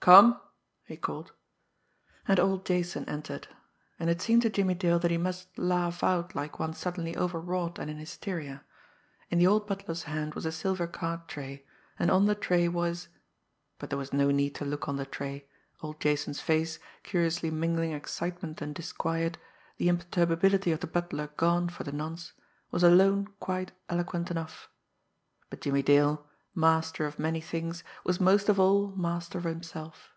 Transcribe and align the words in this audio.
"Come!" 0.00 0.40
he 0.86 0.96
called. 0.96 1.32
And 2.26 2.40
old 2.40 2.64
Jason 2.64 3.04
entered 3.06 3.46
and 3.98 4.08
it 4.08 4.22
seemed 4.22 4.40
to 4.40 4.48
Jimmie 4.48 4.72
Dale 4.72 4.98
that 5.00 5.10
he 5.10 5.18
must 5.18 5.58
laugh 5.58 6.02
out 6.02 6.34
like 6.34 6.58
one 6.58 6.72
suddenly 6.72 7.14
over 7.14 7.38
wrought 7.38 7.78
and 7.78 7.90
in 7.90 7.98
hysteria. 7.98 8.64
In 9.28 9.38
the 9.38 9.46
old 9.46 9.66
butler's 9.66 10.04
hand 10.04 10.32
was 10.32 10.46
a 10.46 10.52
silver 10.52 10.86
card 10.86 11.28
tray, 11.28 11.66
and 11.98 12.10
on 12.10 12.24
the 12.24 12.34
tray 12.34 12.68
was 12.68 13.08
but 13.78 13.90
there 13.90 13.98
was 13.98 14.14
no 14.14 14.30
need 14.30 14.54
to 14.54 14.64
look 14.64 14.88
on 14.88 14.96
the 14.96 15.04
tray, 15.04 15.46
old 15.82 16.00
Jason's 16.00 16.40
face, 16.40 16.78
curiously 17.02 17.50
mingling 17.50 17.92
excitement 17.92 18.62
and 18.62 18.74
disquiet, 18.74 19.36
the 19.76 19.88
imperturbability 19.90 20.72
of 20.72 20.80
the 20.80 20.86
butler 20.86 21.26
gone 21.36 21.68
for 21.68 21.84
the 21.84 21.92
nonce, 21.92 22.32
was 22.70 22.82
alone 22.82 23.26
quite 23.40 23.72
eloquent 23.90 24.30
enough. 24.30 24.70
But 25.50 25.60
Jimmie 25.60 25.82
Dale, 25.82 26.24
master 26.54 27.06
of 27.06 27.20
many 27.20 27.40
things, 27.40 27.84
was 28.02 28.18
most 28.20 28.48
of 28.48 28.58
all 28.58 28.88
master 28.96 29.38
of 29.38 29.44
himself. 29.44 30.10